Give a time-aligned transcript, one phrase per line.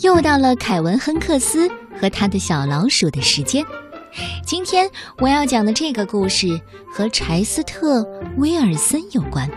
[0.00, 3.64] 又到了凯文·亨克斯和他的小老鼠的时间。
[4.44, 4.88] 今天
[5.18, 6.60] 我要讲的这个故事
[6.92, 8.00] 和柴斯特·
[8.36, 9.50] 威尔森有关。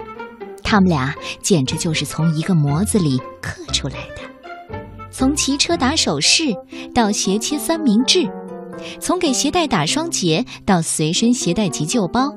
[0.64, 4.70] 他们俩简直就是从一个模子里刻出来的。
[5.12, 6.56] 从骑车打手势
[6.94, 8.30] 到斜切三明治，
[9.00, 12.32] 从给鞋带打双结到随身携带急救包，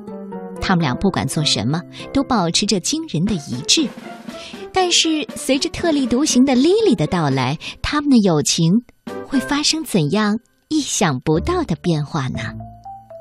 [0.59, 1.79] 他们俩不管做什么
[2.11, 3.87] 都保持着惊人的一致。
[4.73, 8.83] 但是，随着特立独行的莉莉的到来，他们的友情
[9.27, 12.39] 会发生怎样意想不到的变化呢？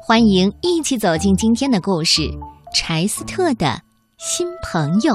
[0.05, 2.23] 欢迎一起走进今天的故事
[2.75, 3.81] 《柴斯特的
[4.19, 5.15] 新朋友》，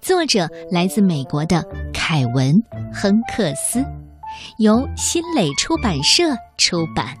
[0.00, 1.62] 作者来自美国的
[1.92, 2.54] 凯文·
[2.92, 3.84] 亨克斯，
[4.58, 6.24] 由新蕾出版社
[6.56, 7.14] 出版。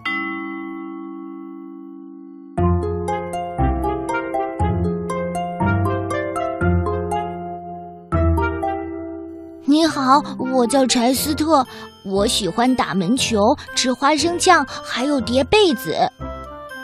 [9.82, 11.66] 你好，我叫柴斯特，
[12.04, 13.40] 我喜欢打门球、
[13.74, 15.96] 吃花生酱，还有叠被子。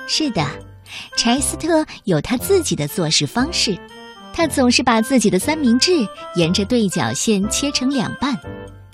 [0.08, 0.44] 是的，
[1.16, 3.78] 柴斯特有他自己的做事方式，
[4.32, 5.92] 他总是把自己的三明治
[6.34, 8.36] 沿着对角线切成两半，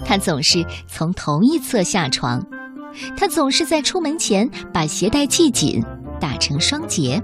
[0.05, 2.45] 他总是从同一侧下床，
[3.17, 5.83] 他总是在出门前把鞋带系紧，
[6.21, 7.23] 打成双结，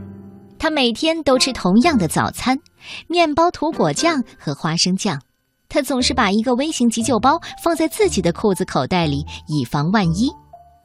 [0.59, 2.59] 他每天都吃同样的早餐：
[3.07, 5.21] 面包涂果酱和花生酱。
[5.71, 10.31] 他总是把一个微型急救包放在自己的裤子口袋里，以防万一。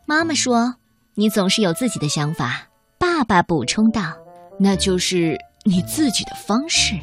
[0.06, 0.76] 妈妈说
[1.16, 2.68] ：“你总是有自己的想法。”
[3.00, 4.14] 爸爸补充道
[4.60, 6.96] ：“那就是你自己的方式。”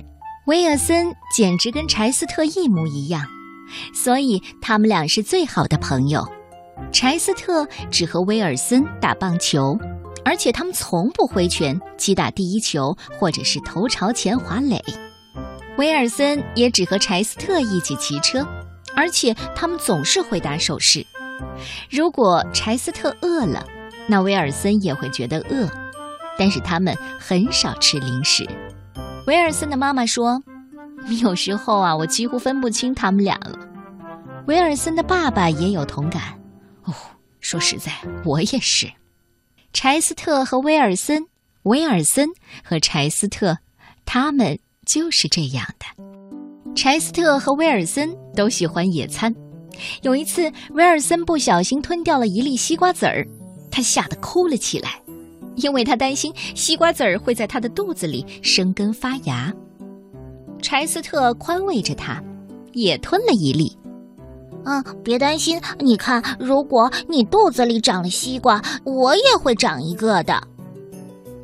[0.46, 3.26] 威尔森简直跟柴斯特一模一样，
[3.94, 6.26] 所以他们俩是最好的朋友。
[6.90, 9.78] 柴斯特只和威尔森打棒球，
[10.24, 14.82] 而且他们从不挥拳击打第一球，或者是头朝前滑垒。
[15.78, 18.46] 威尔森也只和柴斯特一起骑车，
[18.94, 21.04] 而且他们总是会打手势。
[21.90, 23.66] 如果柴斯特饿了，
[24.06, 25.68] 那威尔森也会觉得饿，
[26.38, 28.46] 但是他们很少吃零食。
[29.26, 30.42] 威尔森的妈妈说
[31.22, 33.58] ：“有时候啊，我几乎分不清他们俩了。”
[34.46, 36.38] 威尔森的爸爸也有同感。
[36.84, 36.94] 哦，
[37.40, 37.92] 说实在，
[38.24, 38.92] 我也是。
[39.72, 41.26] 柴斯特和威尔森，
[41.62, 42.28] 威尔森
[42.62, 43.58] 和柴斯特，
[44.04, 44.58] 他们。
[44.86, 49.34] 就是这样的，柴斯特和威尔森都喜欢野餐。
[50.02, 53.26] 有一次，威尔森不小心吞掉了一粒西瓜籽儿，
[53.70, 55.00] 他吓得哭了起来，
[55.56, 59.52] 因为他担心西瓜籽儿会在他的肚子里生根发芽。
[60.60, 62.22] 柴斯特宽慰着他，
[62.72, 63.76] 也吞了一粒。
[64.64, 70.40] 嗯，别担心，你看，如果你肚子里长了西瓜，我也会长一个的。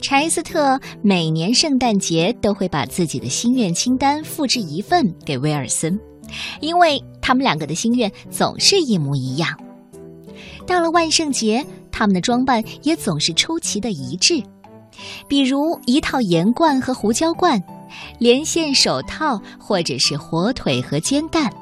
[0.01, 5.99] 柴斯特每年圣诞节都会把自己的心愿清单复制一份给威尔森，
[6.61, 9.59] 因为他们两个的心愿总是一模一样。
[10.67, 14.43] 到了万圣节，他们的装扮也总是出奇的一致，
[15.27, 17.63] 比如一套盐罐和胡椒罐，
[18.19, 21.53] 连线手套，或者是火腿和煎蛋。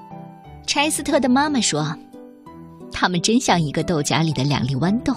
[0.67, 1.97] 柴斯特的妈妈说
[2.93, 5.15] ：“他们真像一个豆荚里的两粒豌豆。”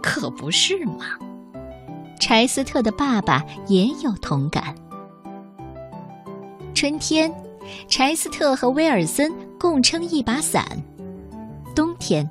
[0.00, 1.18] 可不是嘛。
[2.18, 4.74] 柴斯特的爸爸也有同感。
[6.74, 7.32] 春天，
[7.88, 10.62] 柴斯特和威尔森共撑一把伞；
[11.74, 12.28] 冬天，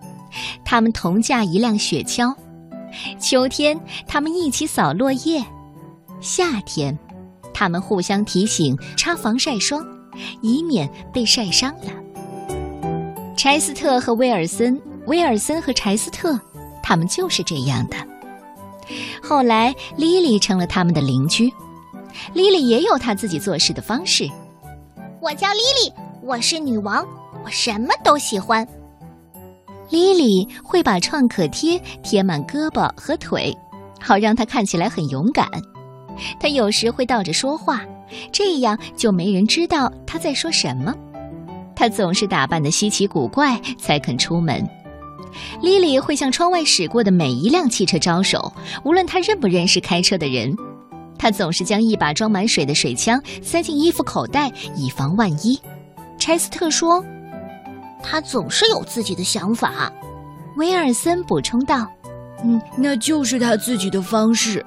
[0.64, 2.34] 他们同驾一辆雪橇；
[3.20, 5.44] 秋天，他们一起扫落叶；
[6.22, 6.98] 夏天，
[7.54, 9.86] 他们互相提醒擦防晒霜，
[10.42, 11.92] 以免被晒伤了。
[13.36, 16.40] 柴斯特和威尔森，威尔森和柴斯特，
[16.82, 17.98] 他们就是这样的。
[19.22, 21.52] 后来，莉莉成了他们的邻居。
[22.34, 24.30] 莉莉也有她自己做事的方式。
[25.22, 27.06] 我叫莉莉，我是女王，
[27.44, 28.68] 我什么都喜欢。
[29.90, 33.56] 莉莉会把创可贴贴满胳膊和腿，
[34.00, 35.48] 好让她看起来很勇敢。
[36.40, 37.86] 她有时会倒着说话，
[38.32, 40.94] 这样就没人知道她在说什么。
[41.76, 44.68] 她总是打扮的稀奇古怪才肯出门。
[45.62, 48.52] 莉莉会向窗外驶过的每一辆汽车招手，
[48.84, 50.56] 无论她认不认识开车的人。
[51.18, 55.60] 她总是将一把装满水的水枪塞进衣服口袋，以防万一。
[56.20, 57.04] 柴斯特说
[58.04, 59.92] ：“他总是有自己的想法。”
[60.58, 61.88] 威尔森补充道
[62.44, 64.64] ：“嗯，那就是他自己的方式。”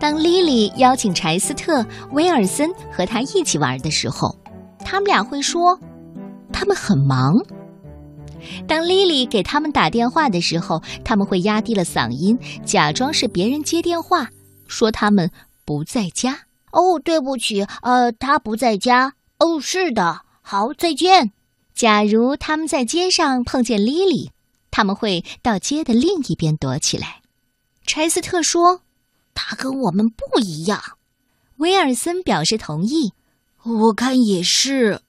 [0.00, 4.34] 当莉莉邀请柴斯特、威尔森和他一起玩的时候，
[4.80, 5.78] 他们俩会说
[6.52, 7.32] ：“他们很忙。”
[8.66, 14.28] 当莉莉给他们打电话的时候，他们会压低了嗓音，假装是别人接电话，
[14.66, 15.30] 说他们
[15.64, 16.38] 不在家。
[16.72, 19.14] 哦，对不起，呃，他不在家。
[19.38, 21.32] 哦，是的，好，再见。
[21.74, 24.30] 假如他们在街上碰见莉莉，
[24.70, 27.20] 他们会到街的另一边躲起来。
[27.86, 28.80] 柴斯特说
[29.34, 30.80] ：“他跟我们不一样。”
[31.58, 33.12] 威尔森表示同意
[33.62, 35.00] ：“我看也是。”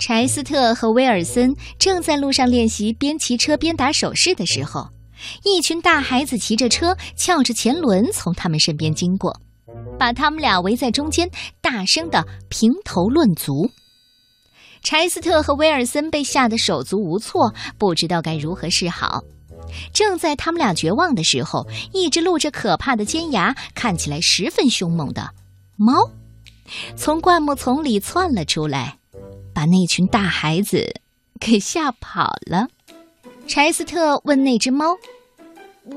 [0.00, 4.88] 柴斯特和威尔森正在路上练习边骑车边打手势的时候，
[5.44, 9.38] 一群大孩子骑着车，翘着前轮从他们身边经过，
[9.98, 11.30] 把他们俩围在中间，
[11.60, 13.70] 大声的评头论足。
[14.82, 19.22] 柴斯特和威尔森被吓得手足无措，不知道该如何是好。
[19.92, 25.34] 正在他们俩绝望的时候，一只露着可怕的尖牙、看起来十分凶猛的
[25.76, 26.10] 猫，
[26.96, 28.96] 从灌木丛里窜了出来。
[29.60, 31.02] 把那群大孩子
[31.38, 32.68] 给吓跑了。
[33.46, 34.96] 柴斯特问那只猫：“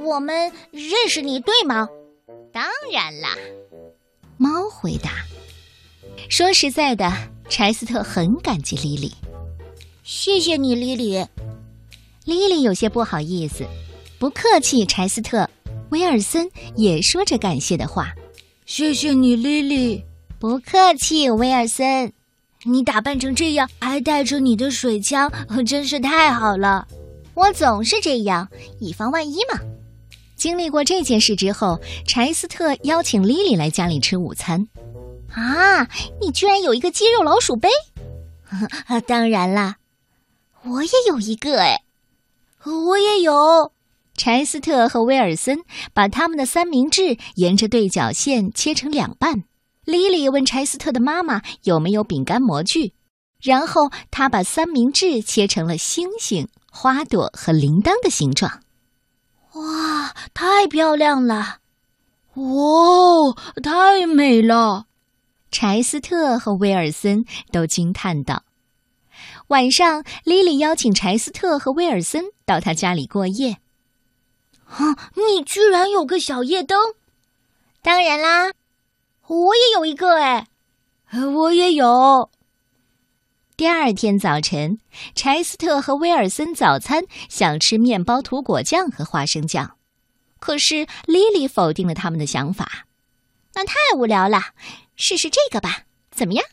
[0.04, 1.88] 我们认识你，对吗
[2.51, 3.38] ？”“当然啦。”
[4.36, 5.12] 猫回答。
[6.27, 7.10] 说实在的，
[7.48, 9.13] 柴斯特很感激莉莉。
[10.04, 11.25] 谢谢你，莉莉。
[12.25, 13.66] 莉莉有些不好意思。
[14.19, 15.50] 不客气，柴斯特。
[15.92, 18.13] 威尔森也说着感谢的话。
[18.66, 20.04] 谢谢你，莉莉。
[20.38, 22.12] 不客气，威尔森。
[22.65, 25.31] 你打扮成这样，还带着你的水枪，
[25.65, 26.88] 真是太好了。
[27.33, 28.48] 我总是这样，
[28.80, 29.60] 以防万一嘛。
[30.36, 34.68] 经历过这件事之后，柴斯特邀请莉莉来家里吃午餐。
[35.31, 35.88] 啊，
[36.21, 37.69] 你居然有一个肌肉老鼠杯？
[39.07, 39.77] 当然啦，
[40.63, 41.81] 我也有一个哎，
[42.66, 43.71] 我也有。
[44.16, 45.59] 柴斯特和威尔森
[45.92, 49.44] 把他们的三明治沿着对角线切成两半。
[49.85, 52.94] 莉莉问柴斯特的妈妈有没有饼干模具，
[53.41, 58.62] 然后她把三明治切成了星星、花朵和铃铛的形状。
[59.53, 61.57] 哇，太漂亮了！
[62.35, 64.85] 哇，太美了！
[65.51, 68.44] 柴斯特和威尔森都惊叹道。
[69.50, 73.57] 晚上，莉莉邀请柴斯特和威尔森到她家里过夜。
[74.65, 76.80] 啊，你居然有个小夜灯！
[77.83, 78.53] 当然啦。
[79.27, 80.47] 我也有一个哎，
[81.33, 82.29] 我也有。
[83.55, 84.79] 第二天早晨，
[85.15, 89.77] 柴斯特和威尔森早餐想吃面包涂果酱和花生酱，
[90.39, 92.85] 可是莉莉否定了他们的想法。
[93.53, 94.41] 那太无聊了，
[94.97, 96.43] 试试这个吧，怎么样？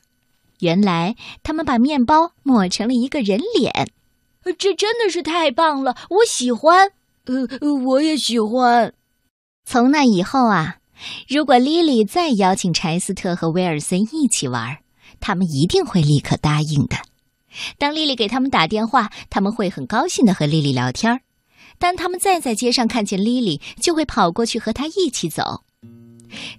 [0.61, 3.91] 原来他们把面包抹成了一个人脸，
[4.57, 6.93] 这真的是太棒了，我喜欢。
[7.25, 7.49] 呃，
[7.87, 8.95] 我也喜欢。
[9.65, 10.77] 从那以后啊。
[11.29, 14.79] 如果莉莉再邀请柴斯特和威尔森一起玩，
[15.21, 16.97] 他们一定会立刻答应的。
[17.79, 21.21] 当莉莉给他们打电话，他们会很高兴的和莉莉聊天儿
[21.79, 25.63] 当他们再在街上看见莉莉，就会跑过去和她一起走。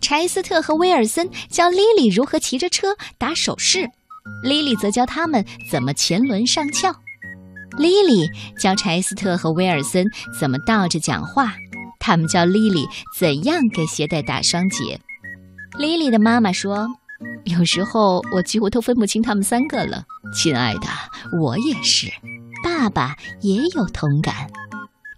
[0.02, 3.90] 柴斯特和威尔森教莉莉如何骑着车打手势，
[4.44, 6.94] 莉莉则教他们怎么前轮上翘。
[7.78, 8.28] 莉莉
[8.60, 10.06] 教柴斯特和威尔森
[10.38, 11.56] 怎么倒着讲话。
[12.02, 12.86] 他们教莉莉
[13.18, 15.00] 怎样给鞋带打双结。
[15.78, 16.90] 莉莉的妈妈说
[17.46, 20.04] ：“有时候我几乎都分不清他们三个了。”
[20.36, 20.88] 亲爱的，
[21.40, 22.12] 我也是。
[22.64, 24.50] 爸爸也有同感。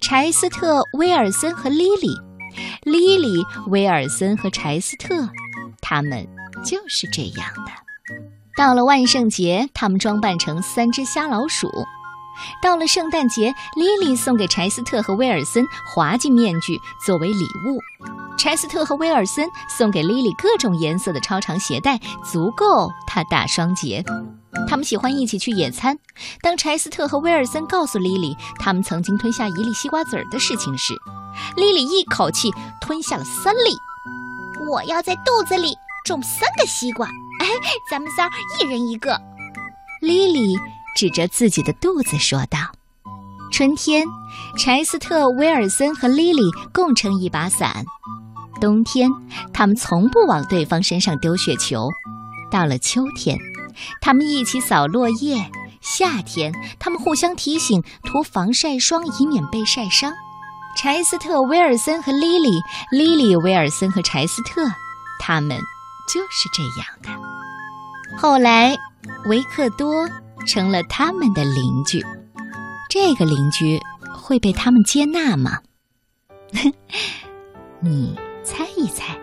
[0.01, 2.09] 柴斯特、威尔森和莉莉，
[2.83, 5.29] 莉莉、威尔森和柴斯特，
[5.81, 6.27] 他们
[6.63, 7.71] 就是这样的。
[8.55, 11.69] 到了万圣节，他们装扮成三只瞎老鼠。
[12.61, 17.79] 到了圣诞节，莉莉送给柴斯特和威尔森滑稽面具作为礼物。
[18.37, 24.03] 柴斯特和威尔森送给莉莉各种颜色的超长鞋带，足够她打双节。
[24.67, 25.97] 他们喜欢一起去野餐。
[26.41, 30.93] 当柴斯特和威尔森告诉莉莉他们曾经吞下一粒西瓜籽儿的事情时，
[31.55, 33.77] 莉莉一口气吞下了三粒。
[34.69, 37.07] 我要在肚子里种三个西瓜。
[37.39, 37.47] 哎，
[37.89, 38.29] 咱们仨
[38.59, 39.19] 一人一个。
[40.01, 40.57] 莉莉。
[40.95, 42.59] 指着自己的肚子说道
[43.51, 44.05] ：“春天，
[44.57, 46.41] 柴斯特、威尔森和莉莉
[46.73, 47.83] 共撑一把伞；
[48.61, 49.09] 冬天，
[49.53, 51.87] 他们从不往对方身上丢雪球；
[52.51, 53.37] 到了秋天，
[54.01, 55.37] 他们一起扫落叶；
[55.81, 60.11] 夏天，他们互相提醒涂防晒霜，以免被晒伤。
[60.75, 62.49] 柴斯特、威尔森和莉莉，
[62.91, 64.63] 莉莉、威尔森和柴斯特，
[65.19, 65.57] 他们
[66.07, 68.17] 就是这样的。
[68.17, 68.75] 后来，
[69.25, 70.09] 维克多。”
[70.45, 72.03] 成了他们的邻居，
[72.89, 73.79] 这个邻居
[74.13, 75.59] 会被他们接纳吗？
[77.79, 79.17] 你猜一猜。